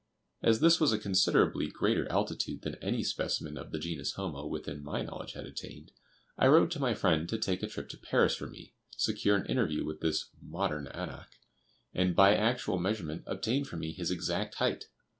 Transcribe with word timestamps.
As 0.41 0.61
this 0.61 0.79
was 0.79 0.91
a 0.91 0.97
considerably 0.97 1.67
greater 1.67 2.11
altitude 2.11 2.63
than 2.63 2.73
any 2.81 3.03
specimen 3.03 3.55
of 3.55 3.69
the 3.71 3.77
genus 3.77 4.13
homo 4.13 4.47
within 4.47 4.83
my 4.83 5.03
knowledge 5.03 5.33
had 5.33 5.45
attained, 5.45 5.91
I 6.39 6.47
wrote 6.47 6.71
to 6.71 6.79
my 6.79 6.95
friend 6.95 7.29
to 7.29 7.37
take 7.37 7.61
a 7.61 7.67
trip 7.67 7.87
to 7.89 7.99
Paris 7.99 8.33
for 8.35 8.47
me, 8.47 8.73
secure 8.97 9.35
an 9.35 9.45
interview 9.45 9.85
with 9.85 10.01
this 10.01 10.31
modern 10.41 10.87
Anak, 10.87 11.29
and 11.93 12.15
by 12.15 12.35
actual 12.35 12.79
measurement 12.79 13.21
obtain 13.27 13.63
for 13.63 13.77
me 13.77 13.91
his 13.91 14.09
exact 14.09 14.55
height. 14.55 14.85